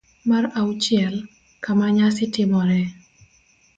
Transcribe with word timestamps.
mar 0.25 0.45
auchiel. 0.55 1.27
Kama 1.63 1.91
nyasi 1.97 2.25
timoree 2.33 2.87